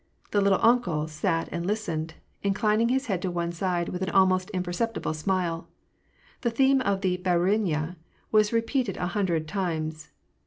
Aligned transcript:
The" 0.31 0.41
little 0.41 0.57
uncle" 0.63 1.07
sat 1.19 1.47
and 1.51 1.63
listened, 1.63 2.15
inclining 2.41 2.89
his 2.89 3.05
head 3.05 3.21
to 3.21 3.29
one 3.29 3.51
side 3.51 3.89
with 3.89 4.01
an 4.01 4.09
almost 4.09 4.49
imperceptible 4.49 5.13
smile. 5.13 5.67
The 6.41 6.49
theme 6.49 6.81
of 6.81 7.01
the 7.01 7.19
Bdruinya 7.19 7.97
was 8.31 8.51
repeated 8.51 8.97
a 8.97 9.05
hundred 9.13 9.47
times. 9.47 10.09